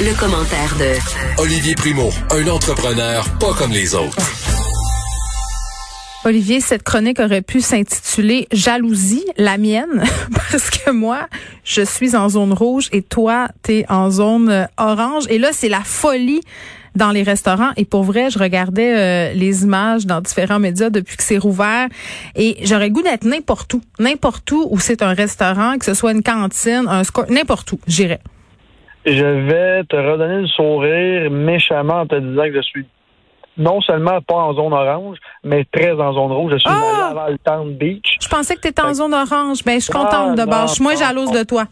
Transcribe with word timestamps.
Le, 0.00 0.18
commentaire 0.18 0.74
de 0.78 1.42
Olivier 1.42 1.74
Primo, 1.74 2.10
un 2.30 2.48
entrepreneur 2.48 3.22
pas 3.38 3.52
comme 3.52 3.70
les 3.70 3.94
autres. 3.94 4.16
Olivier, 6.24 6.60
cette 6.60 6.82
chronique 6.82 7.20
aurait 7.20 7.42
pu 7.42 7.60
s'intituler 7.60 8.48
Jalousie, 8.50 9.26
la 9.36 9.58
mienne, 9.58 10.02
parce 10.50 10.70
que 10.70 10.90
moi, 10.90 11.28
je 11.64 11.82
suis 11.82 12.16
en 12.16 12.30
zone 12.30 12.54
rouge 12.54 12.88
et 12.92 13.02
toi, 13.02 13.48
t'es 13.62 13.84
en 13.90 14.10
zone 14.10 14.48
euh, 14.48 14.64
orange. 14.78 15.24
Et 15.28 15.38
là, 15.38 15.50
c'est 15.52 15.68
la 15.68 15.82
folie 15.82 16.40
dans 16.94 17.10
les 17.10 17.22
restaurants. 17.22 17.72
Et 17.76 17.84
pour 17.84 18.04
vrai, 18.04 18.30
je 18.30 18.38
regardais 18.38 18.96
euh, 18.96 19.32
les 19.34 19.64
images 19.64 20.06
dans 20.06 20.22
différents 20.22 20.58
médias 20.58 20.88
depuis 20.88 21.18
que 21.18 21.22
c'est 21.22 21.38
rouvert. 21.38 21.88
Et 22.36 22.56
j'aurais 22.62 22.90
goût 22.90 23.02
d'être 23.02 23.24
n'importe 23.24 23.74
où. 23.74 23.82
N'importe 23.98 24.50
où 24.52 24.66
où 24.70 24.80
c'est 24.80 25.02
un 25.02 25.12
restaurant, 25.12 25.76
que 25.78 25.84
ce 25.84 25.92
soit 25.92 26.12
une 26.12 26.22
cantine, 26.22 26.86
un 26.88 27.04
score, 27.04 27.26
n'importe 27.28 27.72
où, 27.72 27.80
j'irais 27.86 28.20
je 29.04 29.24
vais 29.24 29.84
te 29.84 29.96
redonner 29.96 30.42
le 30.42 30.46
sourire 30.48 31.30
méchamment 31.30 32.00
en 32.00 32.06
te 32.06 32.16
disant 32.16 32.44
que 32.44 32.56
je 32.56 32.62
suis 32.62 32.86
non 33.56 33.80
seulement 33.80 34.20
pas 34.22 34.36
en 34.36 34.54
zone 34.54 34.72
orange, 34.72 35.18
mais 35.44 35.64
très 35.70 35.92
en 35.92 36.12
zone 36.12 36.32
rouge. 36.32 36.52
Je 36.52 36.58
suis 36.58 36.70
ah! 36.70 37.26
allé 37.26 37.36
à 37.44 37.62
Beach. 37.64 38.16
Je 38.20 38.28
pensais 38.28 38.56
que 38.56 38.60
tu 38.62 38.68
étais 38.68 38.82
en 38.82 38.94
zone 38.94 39.12
orange. 39.12 39.64
Ben, 39.64 39.74
je 39.74 39.84
suis 39.84 39.92
contente 39.92 40.36
de 40.36 40.44
base. 40.44 40.70
Je 40.70 40.74
suis 40.76 40.82
moins 40.82 40.96
jalouse 40.96 41.30
de 41.30 41.42
toi. 41.42 41.64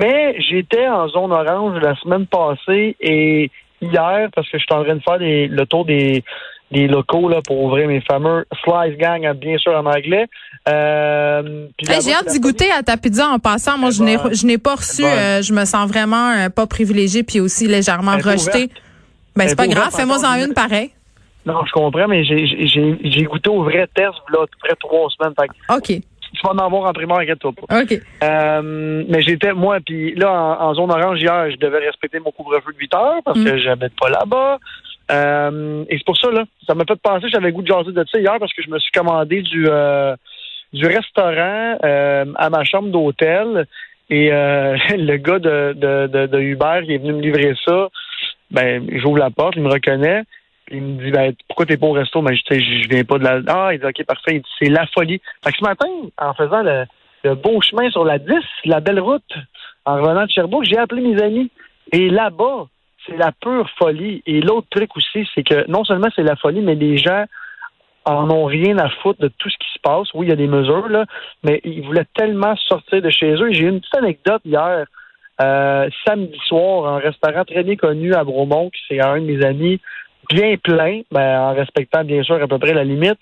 Mais 0.00 0.36
j'étais 0.40 0.86
en 0.86 1.08
zone 1.08 1.32
orange 1.32 1.80
la 1.80 1.94
semaine 1.96 2.26
passée 2.26 2.96
et 3.00 3.50
hier, 3.80 4.28
parce 4.34 4.48
que 4.50 4.58
je 4.58 4.64
suis 4.64 4.74
en 4.74 4.84
train 4.84 4.96
de 4.96 5.02
faire 5.02 5.18
le 5.18 5.64
tour 5.64 5.84
des, 5.84 6.22
des 6.70 6.86
locaux 6.88 7.28
là, 7.28 7.40
pour 7.46 7.62
ouvrir 7.62 7.88
mes 7.88 8.00
fameux 8.00 8.44
Slice 8.64 8.96
Gang, 8.98 9.30
bien 9.34 9.58
sûr 9.58 9.72
en 9.72 9.86
anglais. 9.86 10.26
Euh, 10.68 11.68
j'ai 11.80 12.14
hâte 12.14 12.28
d'y 12.28 12.40
goûter 12.40 12.70
à 12.70 12.82
ta 12.82 12.96
pizza 12.96 13.28
en 13.28 13.38
passant. 13.38 13.78
Moi, 13.78 13.90
je 13.90 14.02
n'ai 14.02 14.16
je 14.32 14.46
n'ai 14.46 14.58
pas 14.58 14.76
reçu. 14.76 15.04
Euh, 15.04 15.42
je 15.42 15.52
me 15.52 15.64
sens 15.64 15.88
vraiment 15.88 16.30
euh, 16.30 16.48
pas 16.48 16.66
privilégiée 16.66 17.22
puis 17.22 17.40
aussi 17.40 17.66
légèrement 17.66 18.16
rejetée. 18.16 18.70
Ben 19.36 19.48
c'est 19.48 19.56
pas 19.56 19.66
grave. 19.66 19.92
Fais-moi 19.94 20.18
en 20.24 20.34
une 20.44 20.54
pareil. 20.54 20.90
Non, 21.46 21.62
je 21.66 21.72
comprends, 21.72 22.08
mais 22.08 22.24
j'ai 22.24 23.22
goûté 23.24 23.50
au 23.50 23.62
vrai 23.64 23.86
test 23.94 24.14
là, 24.32 24.46
près 24.60 24.74
trois 24.80 25.08
semaines. 25.10 25.34
OK. 25.68 25.86
Tu 25.86 26.40
vas 26.42 26.52
en 26.52 26.58
avoir 26.58 26.90
en 26.90 26.92
primaire, 26.92 27.18
inquiète-toi 27.18 27.52
pas. 27.52 27.82
OK. 27.82 28.00
mais 28.22 29.22
j'étais, 29.22 29.52
moi, 29.52 29.78
puis 29.84 30.14
là, 30.14 30.56
en, 30.60 30.74
zone 30.74 30.90
orange 30.90 31.20
hier, 31.20 31.50
je 31.50 31.56
devais 31.56 31.78
respecter 31.78 32.18
mon 32.18 32.32
couvre-feu 32.32 32.72
de 32.72 32.78
8 32.78 32.94
heures 32.94 33.22
parce 33.24 33.38
mm. 33.38 33.44
que 33.44 33.58
j'habite 33.58 33.92
pas 34.00 34.08
là-bas. 34.08 34.58
Euh, 35.10 35.84
et 35.88 35.98
c'est 35.98 36.04
pour 36.04 36.16
ça, 36.16 36.30
là, 36.30 36.44
ça 36.66 36.74
m'a 36.74 36.84
fait 36.84 37.00
penser, 37.00 37.28
j'avais 37.28 37.52
goût 37.52 37.62
de 37.62 37.66
jaser 37.66 37.92
de 37.92 38.04
ça 38.10 38.18
hier 38.18 38.36
parce 38.38 38.52
que 38.52 38.62
je 38.62 38.70
me 38.70 38.78
suis 38.78 38.92
commandé 38.92 39.42
du, 39.42 39.66
euh, 39.68 40.16
du 40.72 40.86
restaurant 40.86 41.78
euh, 41.84 42.24
à 42.36 42.50
ma 42.50 42.64
chambre 42.64 42.88
d'hôtel. 42.88 43.66
Et 44.10 44.28
le 44.30 45.16
gars 45.16 45.38
de, 45.38 45.74
de, 45.74 46.26
de, 46.26 46.40
Uber 46.40 46.80
qui 46.84 46.94
est 46.94 46.98
venu 46.98 47.14
me 47.14 47.22
livrer 47.22 47.54
ça, 47.66 47.88
ben, 48.50 48.86
j'ouvre 48.92 49.18
la 49.18 49.30
porte, 49.30 49.56
il 49.56 49.62
me 49.62 49.72
reconnaît. 49.72 50.22
Il 50.70 50.82
me 50.82 51.04
dit 51.04 51.10
ben, 51.10 51.34
pourquoi 51.48 51.66
t'es 51.66 51.76
pas 51.76 51.86
au 51.86 51.92
resto? 51.92 52.22
Ben, 52.22 52.34
je, 52.34 52.54
je 52.54 52.88
viens 52.88 53.04
pas 53.04 53.18
de 53.18 53.24
la. 53.24 53.40
Ah, 53.48 53.70
il 53.72 53.80
dit 53.80 53.86
OK, 53.86 54.04
parfait. 54.04 54.42
c'est 54.58 54.68
la 54.68 54.86
folie. 54.86 55.20
Fait 55.42 55.52
que 55.52 55.58
ce 55.58 55.64
matin, 55.64 55.88
en 56.18 56.34
faisant 56.34 56.62
le, 56.62 56.84
le 57.24 57.34
beau 57.34 57.60
chemin 57.60 57.90
sur 57.90 58.04
la 58.04 58.18
10, 58.18 58.34
la 58.66 58.80
belle 58.80 59.00
route, 59.00 59.22
en 59.84 59.96
revenant 59.96 60.24
de 60.24 60.30
Sherbrooke, 60.30 60.64
j'ai 60.64 60.78
appelé 60.78 61.02
mes 61.02 61.20
amis. 61.22 61.50
Et 61.92 62.08
là-bas, 62.08 62.66
c'est 63.06 63.16
la 63.16 63.32
pure 63.32 63.68
folie. 63.78 64.22
Et 64.26 64.40
l'autre 64.40 64.66
truc 64.70 64.96
aussi, 64.96 65.28
c'est 65.34 65.42
que 65.42 65.68
non 65.70 65.84
seulement 65.84 66.08
c'est 66.14 66.22
la 66.22 66.36
folie, 66.36 66.60
mais 66.60 66.74
les 66.74 66.96
gens 66.96 67.24
en 68.04 68.30
ont 68.30 68.44
rien 68.44 68.78
à 68.78 68.88
foutre 68.88 69.20
de 69.20 69.28
tout 69.28 69.48
ce 69.48 69.56
qui 69.56 69.72
se 69.72 69.78
passe. 69.82 70.12
Oui, 70.14 70.26
il 70.26 70.30
y 70.30 70.32
a 70.32 70.36
des 70.36 70.46
mesures, 70.46 70.88
là, 70.88 71.06
mais 71.42 71.60
ils 71.64 71.82
voulaient 71.82 72.06
tellement 72.14 72.54
sortir 72.56 73.00
de 73.00 73.10
chez 73.10 73.32
eux. 73.32 73.52
J'ai 73.52 73.64
une 73.64 73.80
petite 73.80 73.96
anecdote 73.96 74.42
hier, 74.44 74.86
euh, 75.40 75.88
samedi 76.06 76.38
soir, 76.46 76.86
un 76.86 76.98
restaurant 76.98 77.44
très 77.44 77.62
bien 77.62 77.76
connu 77.76 78.14
à 78.14 78.24
Bromont, 78.24 78.70
qui 78.70 78.80
c'est 78.88 79.00
un 79.00 79.20
de 79.20 79.24
mes 79.24 79.44
amis, 79.44 79.80
bien 80.28 80.56
plein, 80.56 81.02
ben, 81.10 81.40
en 81.40 81.54
respectant 81.54 82.04
bien 82.04 82.22
sûr 82.22 82.42
à 82.42 82.46
peu 82.46 82.58
près 82.58 82.74
la 82.74 82.84
limite. 82.84 83.18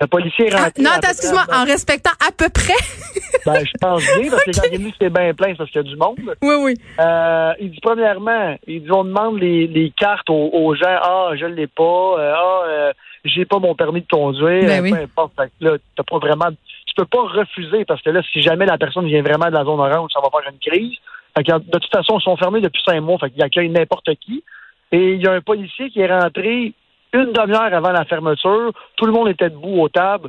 Le 0.00 0.06
policier 0.06 0.46
est 0.46 0.54
rentré. 0.54 0.72
Ah, 0.78 0.82
non, 0.82 0.90
excuse-moi, 1.02 1.44
en 1.52 1.64
respectant 1.64 2.12
à 2.26 2.32
peu 2.32 2.48
près? 2.48 2.72
ben, 3.46 3.64
je 3.64 3.72
pense 3.80 4.02
bien, 4.18 4.30
parce 4.30 4.44
que 4.44 4.50
quand 4.52 4.68
il 4.68 4.74
est 4.74 4.78
venu, 4.78 4.92
c'était 4.92 5.10
bien 5.10 5.34
plein, 5.34 5.54
parce 5.54 5.70
qu'il 5.70 5.82
y 5.82 5.84
a 5.84 5.88
du 5.88 5.96
monde. 5.96 6.16
Oui, 6.42 6.54
oui. 6.60 6.74
Euh, 6.98 7.52
il 7.60 7.70
dit, 7.70 7.80
premièrement, 7.82 8.56
il 8.66 8.82
dit, 8.82 8.92
on 8.92 9.04
demande 9.04 9.38
les, 9.38 9.66
les 9.66 9.90
cartes 9.90 10.30
aux, 10.30 10.74
gens. 10.74 10.98
Ah, 11.02 11.32
je 11.34 11.44
ne 11.44 11.54
l'ai 11.54 11.66
pas. 11.66 11.82
Euh, 11.82 12.34
ah, 12.34 12.62
euh, 12.68 12.92
j'ai 13.24 13.44
pas 13.44 13.58
mon 13.58 13.74
permis 13.74 14.00
de 14.00 14.06
conduire. 14.10 14.64
Ben 14.64 14.82
oui. 14.82 14.92
Peu 14.92 14.98
importe. 14.98 15.32
là, 15.60 15.76
t'as 15.96 16.02
pas 16.02 16.18
vraiment. 16.18 16.48
Tu 16.86 16.94
peux 16.96 17.04
pas 17.04 17.22
refuser, 17.22 17.84
parce 17.84 18.00
que 18.02 18.10
là, 18.10 18.22
si 18.32 18.40
jamais 18.40 18.66
la 18.66 18.78
personne 18.78 19.06
vient 19.06 19.22
vraiment 19.22 19.46
de 19.46 19.54
la 19.54 19.64
zone 19.64 19.80
orange, 19.80 20.10
ça 20.12 20.20
va 20.20 20.28
faire 20.30 20.50
une 20.50 20.58
crise. 20.58 20.96
Fait 21.36 21.44
que, 21.44 21.52
de 21.58 21.78
toute 21.78 21.92
façon, 21.92 22.18
ils 22.18 22.22
sont 22.22 22.36
fermés 22.36 22.60
depuis 22.60 22.82
cinq 22.84 23.00
mois. 23.00 23.18
Fait 23.18 23.30
qu'ils 23.30 23.42
accueillent 23.42 23.70
n'importe 23.70 24.14
qui. 24.20 24.42
Et 24.92 25.12
il 25.12 25.22
y 25.22 25.26
a 25.26 25.32
un 25.32 25.40
policier 25.40 25.90
qui 25.90 26.00
est 26.00 26.12
rentré 26.12 26.72
une 27.12 27.32
demi-heure 27.32 27.74
avant 27.74 27.92
la 27.92 28.04
fermeture, 28.04 28.72
tout 28.96 29.06
le 29.06 29.12
monde 29.12 29.28
était 29.28 29.50
debout 29.50 29.80
aux 29.82 29.88
tables. 29.88 30.28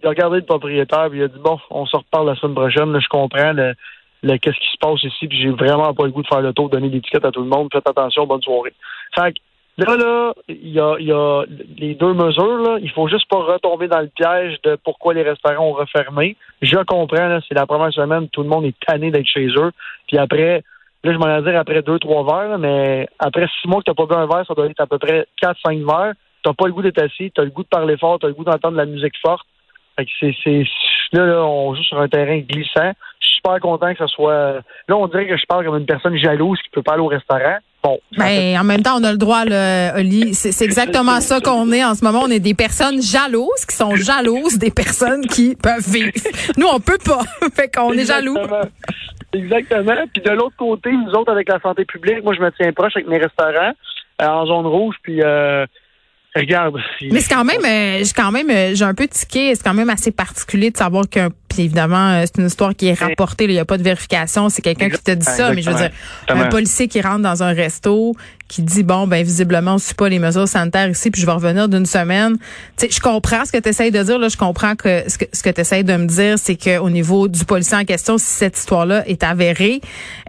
Il 0.00 0.06
a 0.06 0.10
regardé 0.10 0.38
le 0.38 0.44
propriétaire, 0.44 1.08
puis 1.10 1.20
il 1.20 1.24
a 1.24 1.28
dit 1.28 1.38
bon, 1.38 1.58
on 1.70 1.86
se 1.86 1.96
reparle 1.96 2.26
la 2.26 2.34
semaine 2.34 2.54
prochaine. 2.54 2.92
Là, 2.92 2.98
je 3.00 3.08
comprends 3.08 3.52
le, 3.52 3.74
qu'est-ce 4.38 4.58
qui 4.58 4.72
se 4.72 4.78
passe 4.80 5.02
ici, 5.04 5.28
puis 5.28 5.40
j'ai 5.40 5.50
vraiment 5.50 5.94
pas 5.94 6.04
le 6.04 6.10
goût 6.10 6.22
de 6.22 6.26
faire 6.26 6.40
le 6.40 6.52
tour, 6.52 6.68
donner 6.68 6.88
des 6.88 7.00
tickets 7.00 7.24
à 7.24 7.30
tout 7.30 7.42
le 7.42 7.48
monde. 7.48 7.68
Faites 7.72 7.88
attention, 7.88 8.26
bonne 8.26 8.42
soirée. 8.42 8.72
Fait 9.14 9.32
que, 9.32 9.38
là, 9.84 9.96
là, 9.96 10.34
il 10.48 10.72
y 10.72 10.80
a, 10.80 10.96
y 10.98 11.12
a 11.12 11.44
les 11.76 11.94
deux 11.94 12.14
mesures. 12.14 12.58
Là. 12.58 12.78
Il 12.80 12.90
faut 12.90 13.08
juste 13.08 13.28
pas 13.28 13.38
retomber 13.38 13.88
dans 13.88 14.00
le 14.00 14.08
piège 14.08 14.60
de 14.62 14.76
pourquoi 14.82 15.14
les 15.14 15.22
restaurants 15.22 15.68
ont 15.68 15.72
refermé. 15.72 16.36
Je 16.62 16.78
comprends, 16.78 17.38
c'est 17.48 17.54
la 17.54 17.66
première 17.66 17.92
semaine, 17.92 18.28
tout 18.28 18.42
le 18.42 18.48
monde 18.48 18.64
est 18.64 18.76
tanné 18.86 19.10
d'être 19.10 19.28
chez 19.28 19.46
eux. 19.56 19.70
Puis 20.08 20.18
après, 20.18 20.64
là, 21.04 21.12
je 21.12 21.18
m'en 21.18 21.26
vais 21.26 21.50
dire 21.50 21.58
après 21.58 21.82
deux, 21.82 21.98
trois 21.98 22.24
verres, 22.24 22.58
mais 22.58 23.08
après 23.18 23.46
six 23.60 23.68
mois 23.68 23.80
que 23.80 23.90
t'as 23.90 23.94
pas 23.94 24.06
bu 24.06 24.14
un 24.14 24.26
verre, 24.26 24.44
ça 24.46 24.54
doit 24.54 24.66
être 24.66 24.80
à 24.80 24.86
peu 24.86 24.98
près 24.98 25.26
quatre, 25.40 25.58
cinq 25.64 25.78
verres 25.78 26.14
t'as 26.42 26.52
pas 26.52 26.66
le 26.66 26.72
goût 26.72 26.82
d'être 26.82 27.02
assis, 27.02 27.32
t'as 27.34 27.44
le 27.44 27.50
goût 27.50 27.62
de 27.62 27.68
parler 27.68 27.96
fort, 27.96 28.18
t'as 28.20 28.28
le 28.28 28.34
goût 28.34 28.44
d'entendre 28.44 28.72
de 28.72 28.78
la 28.78 28.86
musique 28.86 29.14
forte. 29.20 29.46
Fait 29.96 30.04
que 30.04 30.10
c'est, 30.18 30.34
c'est, 30.42 30.64
là, 31.12 31.26
là, 31.26 31.44
on 31.44 31.74
joue 31.74 31.82
sur 31.82 32.00
un 32.00 32.08
terrain 32.08 32.38
glissant. 32.38 32.92
Je 33.20 33.26
suis 33.26 33.36
super 33.36 33.60
content 33.60 33.92
que 33.92 33.98
ce 33.98 34.06
soit. 34.06 34.62
Là, 34.88 34.96
on 34.96 35.06
dirait 35.06 35.28
que 35.28 35.36
je 35.36 35.44
parle 35.46 35.64
comme 35.64 35.76
une 35.76 35.86
personne 35.86 36.16
jalouse 36.16 36.58
qui 36.62 36.70
peut 36.70 36.82
pas 36.82 36.94
aller 36.94 37.02
au 37.02 37.08
restaurant. 37.08 37.58
Bon. 37.82 37.98
Ben, 38.16 38.58
en 38.58 38.64
même 38.64 38.82
temps, 38.82 38.96
on 38.98 39.04
a 39.04 39.10
le 39.10 39.18
droit, 39.18 39.44
là, 39.44 39.98
Oli. 39.98 40.34
C'est 40.34 40.64
exactement 40.64 41.20
ça 41.20 41.40
qu'on 41.40 41.70
est 41.72 41.84
en 41.84 41.94
ce 41.94 42.04
moment. 42.04 42.22
On 42.22 42.30
est 42.30 42.40
des 42.40 42.54
personnes 42.54 43.02
jalouses 43.02 43.66
qui 43.68 43.76
sont 43.76 43.96
jalouses 43.96 44.56
des 44.56 44.70
personnes 44.70 45.26
qui 45.26 45.56
peuvent 45.56 45.86
vivre. 45.86 46.12
Nous, 46.56 46.66
on 46.66 46.78
peut 46.78 46.98
pas. 47.04 47.22
fait 47.54 47.68
qu'on 47.68 47.92
est 47.92 48.06
jaloux. 48.06 48.38
Exactement. 49.32 50.06
Puis 50.12 50.22
de 50.22 50.30
l'autre 50.30 50.56
côté, 50.56 50.92
nous 50.92 51.10
autres, 51.12 51.32
avec 51.32 51.48
la 51.48 51.60
santé 51.60 51.84
publique, 51.84 52.22
moi, 52.22 52.34
je 52.34 52.40
me 52.40 52.50
tiens 52.50 52.72
proche 52.72 52.92
avec 52.96 53.08
mes 53.08 53.18
restaurants 53.18 53.72
euh, 54.20 54.26
en 54.26 54.46
zone 54.46 54.66
rouge. 54.66 54.96
Puis 55.02 55.22
euh, 55.22 55.66
Regarde. 56.34 56.78
Mais 57.02 57.20
c'est 57.20 57.34
quand 57.34 57.44
même, 57.44 57.62
euh, 57.62 58.02
j'ai 58.02 58.12
quand 58.14 58.32
même, 58.32 58.48
euh, 58.48 58.74
j'ai 58.74 58.84
un 58.86 58.94
peu 58.94 59.06
tiqué. 59.06 59.54
C'est 59.54 59.62
quand 59.62 59.74
même 59.74 59.90
assez 59.90 60.10
particulier 60.12 60.70
de 60.70 60.76
savoir 60.78 61.06
qu'un 61.06 61.28
puis 61.52 61.64
évidemment, 61.64 62.12
euh, 62.12 62.24
c'est 62.24 62.40
une 62.40 62.46
histoire 62.46 62.74
qui 62.74 62.88
est 62.88 62.98
rapportée. 62.98 63.44
Il 63.44 63.50
n'y 63.50 63.58
a 63.58 63.64
pas 63.64 63.76
de 63.76 63.82
vérification. 63.82 64.48
C'est 64.48 64.62
quelqu'un 64.62 64.88
qui 64.88 65.02
te 65.02 65.10
dit 65.10 65.24
ça. 65.24 65.52
Mais 65.52 65.62
je 65.62 65.70
veux 65.70 65.76
dire, 65.76 65.90
un 66.28 66.48
policier 66.48 66.88
qui 66.88 67.00
rentre 67.00 67.20
dans 67.20 67.42
un 67.42 67.52
resto, 67.52 68.14
qui 68.48 68.62
dit 68.62 68.82
bon, 68.82 69.06
ben 69.06 69.24
visiblement, 69.24 69.72
on 69.72 69.74
ne 69.74 69.80
suit 69.80 69.94
pas 69.94 70.08
les 70.08 70.18
mesures 70.18 70.48
sanitaires 70.48 70.88
ici, 70.88 71.10
puis 71.10 71.20
je 71.20 71.26
vais 71.26 71.32
revenir 71.32 71.68
d'une 71.68 71.86
semaine. 71.86 72.36
Tu 72.76 72.86
sais, 72.86 72.88
je 72.90 73.00
comprends 73.00 73.44
ce 73.44 73.52
que 73.52 73.58
tu 73.58 73.68
essayes 73.68 73.90
de 73.90 74.02
dire. 74.02 74.18
Là, 74.18 74.28
je 74.28 74.36
comprends 74.36 74.76
que 74.76 75.04
ce 75.08 75.18
que, 75.18 75.24
ce 75.32 75.42
que 75.42 75.50
tu 75.50 75.60
essayes 75.60 75.84
de 75.84 75.96
me 75.96 76.06
dire, 76.06 76.38
c'est 76.38 76.56
qu'au 76.56 76.90
niveau 76.90 77.28
du 77.28 77.44
policier 77.44 77.76
en 77.76 77.84
question, 77.84 78.18
si 78.18 78.26
cette 78.26 78.56
histoire-là 78.56 79.06
est 79.08 79.22
avérée, 79.22 79.80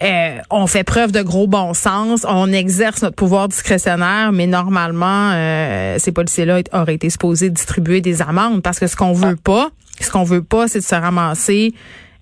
euh, 0.02 0.38
on 0.50 0.68
fait 0.68 0.84
preuve 0.84 1.12
de 1.12 1.22
gros 1.22 1.48
bon 1.48 1.74
sens, 1.74 2.26
on 2.28 2.52
exerce 2.52 3.02
notre 3.02 3.16
pouvoir 3.16 3.48
discrétionnaire, 3.48 4.32
mais 4.32 4.48
normalement, 4.48 5.32
euh, 5.34 5.98
ces 6.00 6.12
policiers-là 6.12 6.62
auraient 6.74 6.96
été 6.96 7.10
supposés 7.10 7.50
distribuer 7.50 8.02
des 8.02 8.22
amendes 8.22 8.62
parce 8.62 8.80
que 8.80 8.88
ce 8.88 8.96
qu'on 8.96 9.14
veut 9.14 9.36
pas, 9.36 9.72
ce 10.00 10.12
qu'on 10.12 10.24
veut 10.24 10.44
pas, 10.44 10.68
c'est 10.68 10.80
de 10.80 10.84
se 10.84 10.96
ramasser 10.96 11.74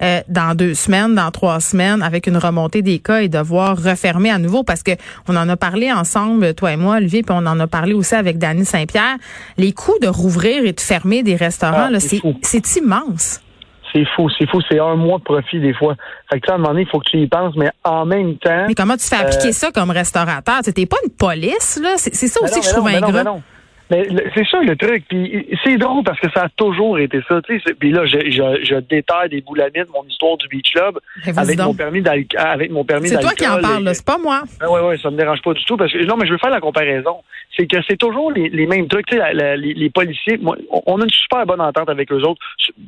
euh, 0.02 0.22
dans 0.28 0.56
deux 0.56 0.74
semaines, 0.74 1.14
dans 1.14 1.30
trois 1.30 1.60
semaines, 1.60 2.02
avec 2.02 2.26
une 2.26 2.38
remontée 2.38 2.82
des 2.82 3.00
cas 3.00 3.22
et 3.22 3.30
devoir 3.30 3.78
refermer 3.78 4.32
à 4.32 4.40
nouveau 4.40 4.64
parce 4.64 4.82
que 4.82 4.92
on 5.28 5.36
en 5.36 5.48
a 5.48 5.58
parlé 5.58 5.92
ensemble, 5.92 6.56
toi 6.56 6.74
et 6.74 6.78
moi, 6.78 6.96
Olivier, 6.96 7.22
puis 7.22 7.36
on 7.38 7.46
en 7.46 7.60
a 7.60 7.68
parlé 7.68 7.94
aussi 7.94 8.16
avec 8.16 8.40
Dany 8.40 8.66
Saint-Pierre. 8.66 9.18
Les 9.58 9.74
coûts 9.74 10.00
de 10.02 10.08
rouvrir 10.08 10.66
et 10.66 10.74
de 10.74 10.80
fermer 10.80 11.22
des 11.22 11.36
restaurants, 11.36 11.90
ah, 11.94 12.00
c'est 12.42 12.78
immense. 12.78 13.42
C'est 13.94 14.06
fou, 14.16 14.30
c'est 14.38 14.50
fou. 14.50 14.60
C'est 14.70 14.80
un 14.80 14.96
mois 14.96 15.18
de 15.20 15.24
profit 15.24 15.60
des 15.60 15.74
fois. 15.74 15.96
Fait 16.32 16.40
que, 16.40 16.50
à 16.50 16.56
un 16.56 16.58
moment 16.58 16.70
donné, 16.70 16.84
il 16.84 16.88
faut 16.88 17.00
que 17.00 17.10
tu 17.10 17.18
y 17.18 17.28
penses, 17.28 17.54
mais 17.58 17.70
en 17.84 18.06
même 18.06 18.38
temps. 18.38 18.66
Mais 18.68 18.74
comment 18.74 18.96
tu 18.96 19.06
fais 19.06 19.18
appliquer 19.18 19.50
euh, 19.50 19.54
ça 19.54 19.72
comme 19.72 19.92
restaurateur? 19.92 20.60
C'était 20.64 20.86
pas 20.86 20.98
une 21.04 21.12
police, 21.12 21.80
là? 21.82 21.96
C'est 21.98 22.28
ça 22.28 22.42
aussi 22.42 22.62
que 22.62 22.66
je 22.66 22.72
trouve 22.72 22.88
ingrat. 22.88 23.42
Mais 23.92 24.08
c'est 24.34 24.48
ça 24.48 24.62
le 24.62 24.76
truc. 24.78 25.04
Puis 25.10 25.46
c'est 25.66 25.78
drôle 25.78 26.04
parce 26.04 26.20
que 26.20 26.32
ça 26.32 26.44
a 26.44 26.50
toujours 26.50 26.98
été 26.98 27.20
ça. 27.28 27.42
Puis 27.78 27.92
là, 27.92 28.06
je, 28.06 28.20
je, 28.32 28.64
je 28.64 28.76
détaille 28.80 29.30
des 29.30 29.42
boulamites, 29.42 29.90
mon 29.94 30.06
histoire 30.06 30.38
du 30.38 30.48
Beach 30.48 30.72
Club 30.72 30.98
avec 31.36 31.60
mon, 31.60 31.74
permis 31.74 32.02
avec 32.38 32.72
mon 32.72 32.86
permis 32.86 33.10
C'est 33.10 33.20
toi 33.20 33.34
qui 33.34 33.46
en 33.46 33.60
parles, 33.60 33.94
c'est 33.94 34.06
pas 34.06 34.18
moi. 34.18 34.44
Oui, 34.62 34.68
oui, 34.72 34.80
ouais, 34.88 34.98
ça 34.98 35.12
me 35.12 35.18
dérange 35.18 35.42
pas 35.42 35.54
du 35.54 35.64
tout. 35.66 35.76
Parce 35.76 35.92
que 35.92 36.06
non, 36.06 36.16
mais 36.16 36.26
je 36.26 36.32
veux 36.32 36.38
faire 36.38 36.50
la 36.50 36.62
comparaison. 36.62 37.18
C'est 37.58 37.68
que 37.68 37.78
c'est 37.86 37.98
toujours 37.98 38.32
les, 38.32 38.48
les, 38.48 38.66
mêmes 38.66 38.88
trucs. 38.88 39.12
les, 39.12 39.58
les, 39.58 39.90
policiers, 39.90 40.40
on 40.72 41.02
a 41.02 41.04
une 41.04 41.10
super 41.10 41.46
bonne 41.46 41.60
entente 41.60 41.90
avec 41.90 42.10
eux 42.14 42.22
autres. 42.22 42.40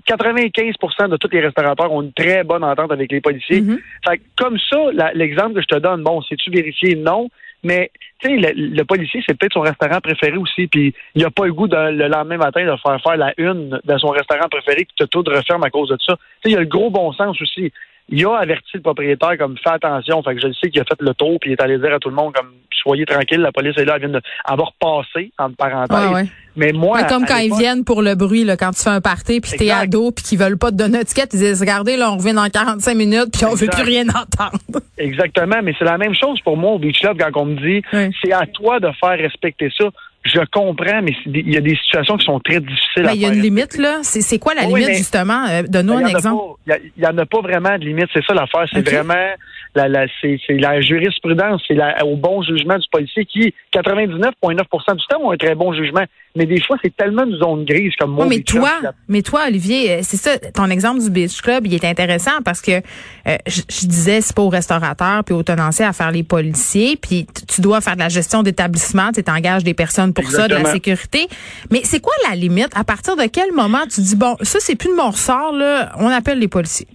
95% 0.07 1.09
de 1.09 1.17
tous 1.17 1.29
les 1.33 1.41
restaurateurs 1.41 1.91
ont 1.91 2.01
une 2.01 2.13
très 2.13 2.45
bonne 2.45 2.63
entente 2.63 2.93
avec 2.93 3.11
les 3.11 3.19
policiers. 3.19 3.59
Mm-hmm. 3.59 3.79
fait, 4.09 4.21
comme 4.37 4.57
ça, 4.69 5.11
l'exemple 5.13 5.55
que 5.55 5.61
je 5.61 5.67
te 5.67 5.79
donne, 5.79 6.01
bon, 6.01 6.21
c'est-tu 6.21 6.49
vérifié? 6.49 6.95
Non. 6.95 7.27
Mais 7.63 7.91
tu 8.19 8.29
sais, 8.29 8.53
le, 8.55 8.83
policier, 8.83 9.23
c'est 9.25 9.37
peut-être 9.37 9.53
son 9.53 9.61
restaurant 9.61 9.99
préféré 10.01 10.37
aussi, 10.37 10.67
puis 10.67 10.93
il 11.15 11.25
a 11.25 11.31
pas 11.31 11.45
le 11.45 11.53
goût 11.53 11.67
de, 11.67 11.75
le 11.75 12.07
lendemain 12.07 12.37
matin 12.37 12.65
de 12.65 12.75
faire 12.77 13.01
faire 13.01 13.17
la 13.17 13.33
une 13.37 13.79
de 13.83 13.97
son 13.97 14.09
restaurant 14.09 14.49
préféré 14.49 14.85
que 14.97 15.05
tout 15.05 15.23
referme 15.25 15.63
à 15.63 15.69
cause 15.69 15.89
de 15.89 15.97
ça. 16.05 16.15
Tu 16.15 16.21
sais, 16.43 16.49
il 16.49 16.51
y 16.51 16.57
a 16.57 16.59
le 16.59 16.65
gros 16.65 16.89
bon 16.89 17.11
sens 17.13 17.41
aussi. 17.41 17.71
Il 18.09 18.25
a 18.25 18.35
averti 18.35 18.71
le 18.73 18.81
propriétaire 18.81 19.37
comme 19.37 19.57
fais 19.57 19.71
attention. 19.71 20.21
Fait 20.23 20.35
que 20.35 20.41
je 20.41 20.51
sais 20.53 20.69
qu'il 20.69 20.81
a 20.81 20.83
fait 20.83 20.99
le 20.99 21.13
tour 21.13 21.37
puis 21.39 21.51
il 21.51 21.53
est 21.53 21.61
allé 21.61 21.77
dire 21.77 21.93
à 21.93 21.99
tout 21.99 22.09
le 22.09 22.15
monde 22.15 22.33
comme 22.33 22.51
soyez 22.83 23.05
tranquille, 23.05 23.39
la 23.39 23.51
police 23.51 23.77
est 23.77 23.85
là, 23.85 23.95
elle 23.95 24.09
vient 24.09 24.19
d'avoir 24.47 24.73
passé 24.79 25.31
entre 25.39 25.55
parenthèses. 25.55 26.29
Mais 26.55 26.71
moi, 26.71 27.03
comme 27.05 27.25
quand 27.25 27.37
ils 27.37 27.53
viennent 27.55 27.83
pour 27.83 28.03
le 28.03 28.13
bruit 28.13 28.43
là, 28.43 28.57
quand 28.57 28.71
tu 28.71 28.83
fais 28.83 28.91
un 28.91 29.01
party 29.01 29.41
puis 29.41 29.53
t'es 29.57 29.71
ado 29.71 30.11
puis 30.11 30.23
qu'ils 30.23 30.37
veulent 30.37 30.57
pas 30.57 30.69
te 30.69 30.75
donner 30.75 30.99
étiquette, 30.99 31.33
ils 31.33 31.39
disent 31.39 31.59
regardez 31.59 31.97
là 31.97 32.11
on 32.11 32.17
revient 32.17 32.33
dans 32.33 32.47
45 32.47 32.95
minutes 32.95 33.31
puis 33.33 33.45
on 33.45 33.55
veut 33.55 33.67
plus 33.67 33.83
rien 33.83 34.03
entendre. 34.09 34.59
Exactement, 34.97 35.57
mais 35.63 35.73
c'est 35.79 35.85
la 35.85 35.97
même 35.97 36.13
chose 36.13 36.39
pour 36.41 36.55
moi 36.55 36.73
au 36.73 36.79
Beach 36.79 36.99
Club 36.99 37.17
quand 37.19 37.41
on 37.41 37.45
me 37.45 37.55
dit 37.55 37.83
c'est 38.21 38.33
à 38.33 38.45
toi 38.45 38.79
de 38.79 38.89
faire 38.99 39.17
respecter 39.17 39.71
ça 39.75 39.85
je 40.23 40.39
comprends, 40.51 41.01
mais 41.01 41.13
il 41.25 41.51
y 41.51 41.57
a 41.57 41.61
des 41.61 41.75
situations 41.75 42.17
qui 42.17 42.25
sont 42.25 42.39
très 42.39 42.59
difficiles. 42.59 43.03
Ben, 43.03 43.11
il 43.13 43.21
y 43.21 43.25
a 43.25 43.33
une 43.33 43.41
limite, 43.41 43.77
là. 43.77 43.99
C'est 44.03 44.39
quoi 44.39 44.53
la 44.53 44.63
limite, 44.63 44.95
justement? 44.95 45.45
Euh, 45.49 45.63
donne-nous 45.67 45.99
ben, 45.99 46.05
un 46.05 46.09
exemple. 46.09 46.55
Il 46.67 47.01
n'y 47.01 47.05
en 47.05 47.17
a 47.17 47.25
pas 47.25 47.41
vraiment 47.41 47.77
de 47.77 47.83
limite. 47.83 48.07
C'est 48.13 48.23
ça 48.23 48.33
l'affaire. 48.33 48.65
C'est 48.71 48.87
vraiment 48.87 49.33
la, 49.75 49.87
la, 49.87 50.05
c'est 50.21 50.39
la 50.49 50.81
jurisprudence, 50.81 51.61
c'est 51.67 51.77
au 52.03 52.15
bon 52.15 52.41
jugement 52.43 52.77
du 52.77 52.87
policier 52.91 53.25
qui, 53.25 53.53
99,9% 53.73 54.95
du 54.95 55.05
temps, 55.07 55.21
ont 55.21 55.31
un 55.31 55.37
très 55.37 55.55
bon 55.55 55.73
jugement. 55.73 56.03
Mais 56.35 56.45
des 56.45 56.61
fois, 56.61 56.77
c'est 56.83 56.95
tellement 56.95 57.25
une 57.25 57.37
zone 57.37 57.65
grise 57.65 57.93
comme 57.99 58.11
moi. 58.11 58.25
mais 58.25 58.39
toi, 58.41 58.71
mais 59.07 59.21
toi, 59.21 59.41
Olivier, 59.47 59.91
euh, 59.91 59.99
c'est 60.01 60.17
ça, 60.17 60.37
ton 60.37 60.69
exemple 60.69 61.01
du 61.01 61.09
Beach 61.11 61.41
Club, 61.41 61.67
il 61.67 61.75
est 61.75 61.85
intéressant 61.85 62.41
parce 62.43 62.61
que 62.61 62.71
euh, 62.71 63.37
je, 63.45 63.87
disais, 63.87 64.21
c'est 64.21 64.35
pas 64.35 64.41
aux 64.41 64.49
restaurateurs 64.49 65.23
puis 65.23 65.35
aux 65.35 65.43
tenanciers 65.43 65.85
à 65.85 65.93
faire 65.93 66.11
les 66.11 66.23
policiers, 66.23 66.97
puis 66.99 67.27
tu 67.47 67.61
dois 67.61 67.81
faire 67.81 67.93
de 67.95 67.99
la 67.99 68.09
gestion 68.09 68.41
d'établissement, 68.41 69.11
tu 69.11 69.23
t'engages 69.23 69.63
des 69.63 69.75
personnes 69.75 70.12
pour 70.13 70.25
ça, 70.25 70.47
de 70.47 70.55
la 70.55 70.65
sécurité. 70.65 71.27
Mais 71.71 71.81
c'est 71.83 71.99
quoi 71.99 72.13
la 72.29 72.35
limite? 72.35 72.69
À 72.75 72.83
partir 72.83 73.15
de 73.15 73.23
quel 73.23 73.51
moment 73.51 73.83
tu 73.93 74.01
dis, 74.01 74.15
bon, 74.15 74.35
ça, 74.41 74.59
c'est 74.59 74.75
plus 74.75 74.89
de 74.89 74.95
mon 74.95 75.09
ressort, 75.09 75.53
là, 75.53 75.91
on 75.99 76.07
appelle 76.07 76.39
les 76.39 76.47
policiers? 76.47 76.87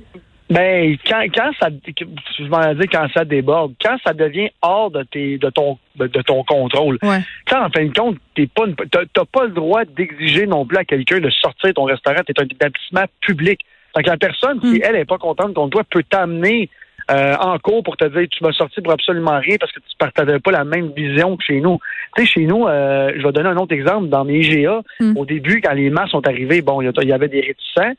Ben, 0.50 0.96
quand, 1.06 1.22
quand 1.34 1.50
ça, 1.60 1.68
je 1.68 2.74
dire 2.74 2.90
quand 2.90 3.06
ça 3.12 3.24
déborde, 3.26 3.74
quand 3.82 3.98
ça 4.02 4.14
devient 4.14 4.48
hors 4.62 4.90
de 4.90 5.02
tes, 5.02 5.36
de 5.36 5.50
ton, 5.50 5.78
de, 5.96 6.06
ton 6.22 6.42
contrôle. 6.44 6.98
Quand, 7.00 7.66
en 7.66 7.68
fin 7.68 7.84
de 7.84 7.92
compte, 7.92 8.16
t'es 8.34 8.46
pas, 8.46 8.64
t'as 8.90 9.24
pas 9.26 9.44
le 9.44 9.50
droit 9.52 9.84
d'exiger 9.84 10.46
non 10.46 10.64
plus 10.64 10.78
à 10.78 10.84
quelqu'un 10.84 11.20
de 11.20 11.28
sortir 11.28 11.68
de 11.68 11.74
ton 11.74 11.84
restaurant. 11.84 12.20
T'es 12.26 12.40
un 12.40 12.44
établissement 12.44 13.04
public. 13.20 13.60
Donc, 13.94 14.06
la 14.06 14.16
personne, 14.16 14.58
si 14.62 14.78
hmm. 14.78 14.82
elle 14.84 14.96
est 14.96 15.04
pas 15.04 15.18
contente 15.18 15.52
contre 15.52 15.70
toi, 15.70 15.84
peut 15.84 16.04
t'amener 16.08 16.70
euh, 17.10 17.34
en 17.37 17.58
cours 17.58 17.82
pour 17.82 17.96
te 17.96 18.05
dire 18.05 18.28
tu 18.31 18.44
m'as 18.44 18.52
sorti 18.52 18.82
pour 18.82 18.93
absolument 18.93 19.38
rien 19.38 19.56
parce 19.58 19.72
que 19.72 19.81
tu 19.81 19.96
partageais 19.99 20.40
pas 20.40 20.50
la 20.50 20.64
même 20.64 20.93
vision 20.94 21.37
que 21.37 21.44
chez 21.44 21.60
nous. 21.60 21.78
Tu 22.16 22.26
sais, 22.26 22.32
chez 22.32 22.44
nous, 22.44 22.66
euh, 22.66 23.12
je 23.16 23.22
vais 23.22 23.32
donner 23.32 23.49
un 23.49 23.56
autre 23.56 23.75
exemple. 23.75 24.08
Dans 24.08 24.25
mes 24.25 24.38
IGA, 24.40 24.82
hmm. 25.00 25.16
au 25.16 25.25
début, 25.25 25.60
quand 25.62 25.72
les 25.72 25.88
masses 25.90 26.10
sont 26.10 26.26
arrivées, 26.26 26.60
bon, 26.60 26.82
il 26.82 27.08
y, 27.08 27.12
avait 27.12 27.28
des 27.28 27.40
réticents. 27.40 27.94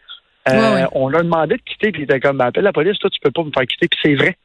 Euh, 0.50 0.86
on 0.94 1.10
leur 1.10 1.24
demandé 1.24 1.56
de 1.56 1.62
quitter, 1.62 1.92
puis 1.92 2.02
il 2.02 2.04
était 2.04 2.20
comme, 2.20 2.38
ben, 2.38 2.46
appelle 2.46 2.64
la 2.64 2.72
police, 2.72 2.98
toi, 3.00 3.10
tu 3.10 3.20
peux 3.20 3.32
pas 3.32 3.44
me 3.44 3.52
faire 3.52 3.66
quitter, 3.66 3.88
puis 3.88 4.00
c'est 4.02 4.16
vrai. 4.16 4.36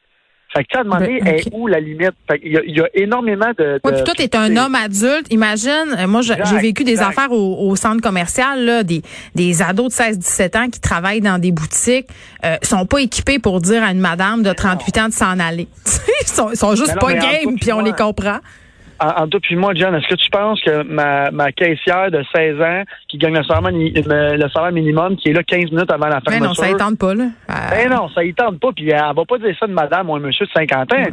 Fait 0.55 0.63
que 0.63 0.69
tu 0.71 0.77
as 0.77 0.83
demandé 0.83 1.19
ben, 1.21 1.41
où 1.51 1.67
la 1.67 1.81
limite? 1.81 2.13
il, 2.41 2.51
y 2.53 2.79
a, 2.79 2.87
énormément 2.93 3.51
de. 3.57 3.81
Oui, 3.83 3.91
puis 3.93 4.03
toi, 4.03 4.13
tu 4.15 4.23
es 4.23 4.35
un 4.37 4.55
homme 4.55 4.75
adulte. 4.75 5.27
Imagine, 5.29 5.95
euh, 5.97 6.07
moi, 6.07 6.21
j'ai 6.21 6.57
vécu 6.59 6.85
des 6.85 7.01
affaires 7.01 7.31
au, 7.31 7.75
centre 7.75 8.01
commercial, 8.01 8.63
là, 8.63 8.83
des, 8.83 9.01
des 9.35 9.61
ados 9.61 9.97
de 9.97 10.03
16-17 10.03 10.57
ans 10.57 10.69
qui 10.69 10.79
travaillent 10.79 11.19
dans 11.19 11.39
des 11.39 11.51
boutiques, 11.51 12.07
euh, 12.45 12.55
sont 12.61 12.85
pas 12.85 12.99
équipés 12.99 13.37
pour 13.37 13.59
dire 13.59 13.83
à 13.83 13.91
une 13.91 13.99
madame 13.99 14.43
de 14.43 14.53
38 14.53 14.97
ans 14.97 15.07
de 15.09 15.13
s'en 15.13 15.39
aller. 15.39 15.67
ils, 16.21 16.27
sont, 16.27 16.51
ils 16.51 16.57
sont 16.57 16.75
juste 16.75 16.97
pas 16.99 17.13
game, 17.13 17.59
puis 17.59 17.73
on 17.73 17.81
les 17.81 17.93
comprend 17.93 18.39
en, 18.99 19.27
toi 19.27 19.39
puis 19.41 19.55
moi, 19.55 19.73
John, 19.75 19.93
est-ce 19.95 20.07
que 20.07 20.15
tu 20.15 20.29
penses 20.29 20.61
que 20.61 20.83
ma, 20.83 21.31
ma 21.31 21.51
caissière 21.51 22.11
de 22.11 22.23
16 22.33 22.61
ans 22.61 22.83
qui 23.07 23.17
gagne 23.17 23.35
le 23.35 23.43
salaire, 23.43 23.71
le 23.71 24.49
salaire 24.49 24.71
minimum, 24.71 25.15
qui 25.17 25.29
est 25.29 25.33
là 25.33 25.43
15 25.43 25.71
minutes 25.71 25.91
avant 25.91 26.07
la 26.07 26.21
fermeture... 26.21 26.39
Ben 26.39 26.47
non, 26.47 26.53
ça 26.53 26.69
y 26.69 26.75
tente 26.75 26.97
pas, 26.97 27.13
là. 27.13 27.25
Ben 27.69 27.89
non, 27.89 28.09
ça 28.09 28.23
y 28.23 28.33
tente 28.33 28.59
pas, 28.59 28.71
puis 28.71 28.89
elle 28.89 28.99
va 28.99 29.25
pas 29.27 29.37
dire 29.37 29.55
ça 29.59 29.67
de 29.67 29.73
madame 29.73 30.09
ou 30.09 30.15
un 30.15 30.19
monsieur 30.19 30.45
de 30.45 30.51
50 30.51 30.93
ans. 30.93 31.03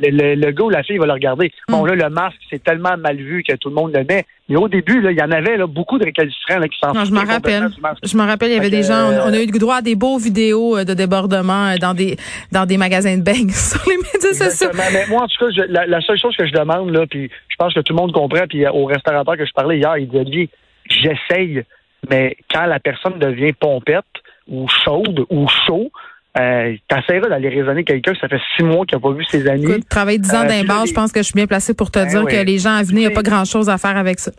Le, 0.00 0.34
le, 0.34 0.50
gars 0.52 0.64
ou 0.64 0.70
la 0.70 0.82
fille 0.82 0.98
va 0.98 1.06
le 1.06 1.12
regarder. 1.12 1.52
Bon, 1.68 1.84
mm. 1.84 1.86
là, 1.88 1.94
le 1.94 2.10
masque, 2.10 2.38
c'est 2.50 2.62
tellement 2.62 2.96
mal 2.96 3.16
vu 3.16 3.42
que 3.42 3.54
tout 3.56 3.68
le 3.68 3.74
monde 3.74 3.92
le 3.94 4.04
met. 4.04 4.24
Mais 4.48 4.56
au 4.56 4.68
début, 4.68 5.00
il 5.08 5.16
y 5.16 5.22
en 5.22 5.30
avait 5.30 5.56
là, 5.56 5.66
beaucoup 5.66 5.98
de 5.98 6.04
récalcitrants 6.04 6.58
là, 6.58 6.68
qui 6.68 6.78
s'en 6.78 6.92
Je 7.04 7.12
me 7.12 7.24
rappelle. 7.24 7.68
Je 8.02 8.16
me 8.16 8.22
rappelle, 8.24 8.50
il 8.50 8.54
y 8.54 8.58
avait 8.58 8.70
des 8.70 8.82
gens. 8.82 9.10
On, 9.24 9.32
a 9.32 9.40
eu 9.40 9.46
le 9.46 9.58
droit 9.58 9.76
à 9.76 9.82
des 9.82 9.94
beaux 9.94 10.18
vidéos 10.18 10.76
euh, 10.76 10.84
de 10.84 10.94
débordement 10.94 11.66
euh, 11.66 11.76
dans 11.76 11.94
des 11.94 12.16
dans 12.50 12.66
des 12.66 12.76
magasins 12.76 13.16
de 13.16 13.22
beignes 13.22 13.50
sur 13.50 13.80
les 13.88 13.96
médias 13.96 14.50
sociaux. 14.50 14.70
Mais 14.74 15.06
moi, 15.08 15.22
en 15.22 15.28
tout 15.28 15.46
cas, 15.46 15.64
la, 15.68 16.00
seule 16.00 16.18
chose 16.18 16.36
que 16.36 16.46
je 16.46 16.52
demande, 16.52 16.90
là, 16.90 17.06
puis 17.06 17.30
je 17.48 17.56
pense 17.56 17.74
que 17.74 17.80
tout 17.80 17.92
le 17.92 18.00
monde 18.00 18.12
comprend, 18.12 18.46
puis 18.48 18.66
au 18.66 18.86
restaurateur 18.86 19.36
que 19.36 19.46
je 19.46 19.52
parlais 19.52 19.78
hier, 19.78 19.96
il 19.98 20.08
dit 20.08 20.50
j'essaye, 20.88 21.62
mais 22.08 22.36
quand 22.52 22.66
la 22.66 22.80
personne 22.80 23.18
devient 23.18 23.52
pompette 23.52 24.04
ou 24.48 24.66
chaude 24.68 25.24
ou 25.30 25.46
chaud, 25.66 25.92
euh, 26.38 26.76
T'essaieras 26.88 27.28
d'aller 27.28 27.48
raisonner 27.48 27.84
quelqu'un, 27.84 28.12
ça 28.20 28.28
fait 28.28 28.40
six 28.56 28.62
mois 28.62 28.86
qu'il 28.86 28.96
n'a 28.96 29.02
pas 29.02 29.12
vu 29.12 29.24
ses 29.24 29.46
amis. 29.48 29.64
Écoute, 29.64 29.88
travailler 29.88 30.18
dix 30.18 30.32
ans 30.34 30.44
euh, 30.44 30.48
d'un 30.48 30.86
je 30.86 30.92
pense 30.92 31.12
que 31.12 31.20
je 31.20 31.24
suis 31.24 31.34
bien 31.34 31.46
placé 31.46 31.74
pour 31.74 31.90
te 31.90 31.98
ben 31.98 32.08
dire 32.08 32.24
que 32.24 32.44
les 32.44 32.58
gens 32.58 32.76
à 32.76 32.82
venir, 32.82 33.02
il 33.02 33.06
n'y 33.06 33.12
a 33.12 33.14
pas 33.14 33.22
grand-chose 33.22 33.68
à 33.68 33.78
faire 33.78 33.96
avec 33.96 34.20
ça. 34.20 34.30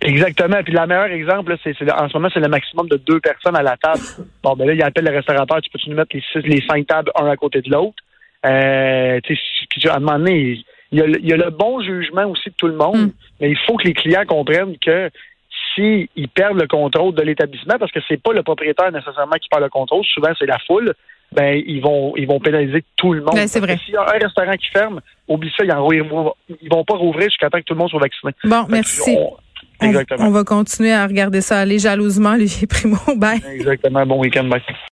Exactement. 0.00 0.62
Puis 0.62 0.72
le 0.72 0.86
meilleur 0.86 1.06
exemple, 1.06 1.56
c'est 1.62 1.74
en 1.92 2.08
ce 2.08 2.14
moment, 2.14 2.28
c'est 2.32 2.40
le 2.40 2.48
maximum 2.48 2.88
de 2.88 2.96
deux 2.96 3.20
personnes 3.20 3.56
à 3.56 3.62
la 3.62 3.76
table. 3.76 4.00
Bon, 4.42 4.54
ben 4.54 4.66
là, 4.66 4.74
il 4.74 4.82
appelle 4.82 5.04
le 5.04 5.14
restaurateur, 5.14 5.60
tu 5.62 5.70
peux-tu 5.70 5.90
nous 5.90 5.96
mettre 5.96 6.14
les, 6.14 6.22
six, 6.32 6.46
les 6.46 6.62
cinq 6.68 6.86
tables 6.86 7.10
un 7.14 7.26
à 7.28 7.36
côté 7.36 7.62
de 7.62 7.70
l'autre? 7.70 7.96
Euh, 8.44 9.20
puis 9.22 9.88
à 9.88 9.96
un 9.96 10.00
moment 10.00 10.18
donné, 10.18 10.62
il 10.92 10.98
y, 10.98 11.02
a 11.02 11.06
le, 11.06 11.18
il 11.18 11.26
y, 11.26 11.32
a 11.32 11.36
le, 11.36 11.50
bon 11.50 11.80
jugement 11.80 12.26
aussi 12.26 12.50
de 12.50 12.54
tout 12.56 12.68
le 12.68 12.76
monde, 12.76 12.96
mm. 12.96 13.12
mais 13.40 13.50
il 13.50 13.58
faut 13.66 13.76
que 13.76 13.84
les 13.84 13.94
clients 13.94 14.24
comprennent 14.26 14.76
que 14.78 15.10
s'ils 15.76 16.28
perdent 16.34 16.60
le 16.60 16.66
contrôle 16.66 17.14
de 17.14 17.22
l'établissement, 17.22 17.76
parce 17.78 17.92
que 17.92 18.00
c'est 18.08 18.20
pas 18.20 18.32
le 18.32 18.42
propriétaire 18.42 18.90
nécessairement 18.90 19.36
qui 19.36 19.48
perd 19.48 19.62
le 19.62 19.68
contrôle, 19.68 20.04
souvent 20.04 20.32
c'est 20.38 20.46
la 20.46 20.58
foule, 20.66 20.92
ben 21.32 21.62
ils 21.66 21.80
vont 21.80 22.14
ils 22.16 22.26
vont 22.26 22.40
pénaliser 22.40 22.84
tout 22.96 23.12
le 23.12 23.20
monde. 23.20 23.34
Ben, 23.34 23.46
c'est 23.46 23.60
vrai. 23.60 23.76
S'il 23.84 23.94
y 23.94 23.96
a 23.96 24.02
un 24.02 24.18
restaurant 24.18 24.52
qui 24.52 24.68
ferme, 24.68 25.00
oublie 25.28 25.52
ça, 25.56 25.64
ils, 25.64 26.02
vont, 26.02 26.34
vont 26.70 26.84
pas 26.84 26.94
rouvrir 26.94 27.28
jusqu'à 27.28 27.50
temps 27.50 27.58
que 27.58 27.64
tout 27.64 27.74
le 27.74 27.78
monde 27.78 27.90
soit 27.90 28.00
vacciné. 28.00 28.32
Bon, 28.44 28.64
merci. 28.68 29.16
On, 29.16 29.36
exactement. 29.86 30.26
On, 30.26 30.30
va 30.30 30.44
continuer 30.44 30.92
à 30.92 31.06
regarder 31.06 31.40
ça 31.40 31.58
aller 31.58 31.78
jalousement, 31.78 32.32
Olivier 32.32 32.66
Primo. 32.66 32.96
Bye. 33.16 33.42
Exactement. 33.54 34.06
Bon 34.06 34.18
week-end. 34.20 34.44
Bye. 34.44 34.62